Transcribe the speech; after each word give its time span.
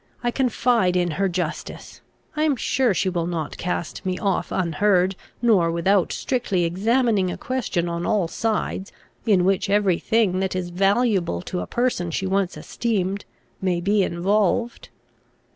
I 0.23 0.31
confide 0.31 0.95
in 0.95 1.11
her 1.11 1.29
justice. 1.29 2.01
I 2.35 2.41
am 2.41 2.55
sure 2.55 2.91
she 2.91 3.07
will 3.07 3.27
not 3.27 3.55
cast 3.59 4.03
me 4.03 4.17
off 4.17 4.51
unheard, 4.51 5.15
nor 5.43 5.69
without 5.69 6.11
strictly 6.11 6.63
examining 6.63 7.29
a 7.29 7.37
question 7.37 7.87
on 7.87 8.03
all 8.03 8.27
sides, 8.27 8.91
in 9.27 9.45
which 9.45 9.69
every 9.69 9.99
thing 9.99 10.39
that 10.39 10.55
is 10.55 10.71
valuable 10.71 11.43
to 11.43 11.59
a 11.59 11.67
person 11.67 12.09
she 12.09 12.25
once 12.25 12.57
esteemed, 12.57 13.25
may 13.61 13.79
be 13.79 14.01
involved." 14.01 14.89